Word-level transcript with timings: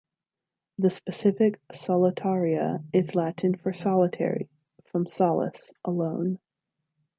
The 0.79 0.89
specific 0.89 1.59
"solitaria" 1.71 2.83
is 2.91 3.13
Latin 3.13 3.53
for 3.53 3.71
"solitary" 3.71 4.49
from 4.83 5.05
"solus", 5.05 5.73
"alone". 5.85 6.39